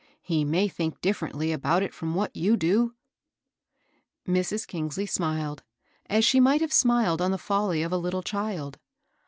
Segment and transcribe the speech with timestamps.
[0.23, 2.95] He may think dif ferently about it from what you do.'*
[4.27, 4.65] Mrs.
[4.67, 5.61] Ejngsley smiled,
[6.07, 8.79] as she might have smiled on the folly of a little child.